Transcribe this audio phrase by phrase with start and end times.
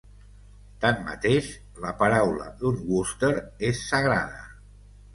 [0.85, 1.51] Tanmateix,
[1.85, 3.33] la paraula d'un Wooster
[3.73, 4.47] és sagrada.